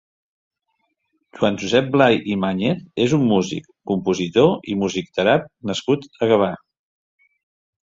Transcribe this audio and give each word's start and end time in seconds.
Joan 1.39 1.59
Josep 1.63 1.91
Blay 1.95 2.17
i 2.35 2.37
Màñez 2.45 2.81
és 3.05 3.13
un 3.19 3.29
músic, 3.33 3.69
compositor 3.93 4.51
i 4.73 4.81
musicterap 4.87 5.49
nascut 5.75 6.11
a 6.17 6.33
Gavà. 6.35 6.53